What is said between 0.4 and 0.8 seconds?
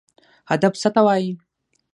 هدف